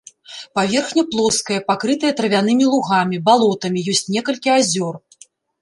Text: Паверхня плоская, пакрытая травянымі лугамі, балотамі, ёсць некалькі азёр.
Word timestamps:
Паверхня 0.59 1.03
плоская, 1.15 1.59
пакрытая 1.69 2.11
травянымі 2.21 2.65
лугамі, 2.73 3.21
балотамі, 3.31 3.79
ёсць 3.95 4.05
некалькі 4.17 4.49
азёр. 4.59 4.95